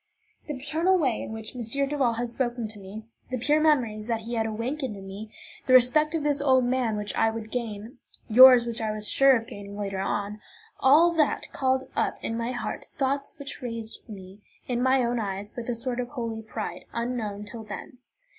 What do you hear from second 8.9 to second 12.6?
sure of gaining later on: all that called up in my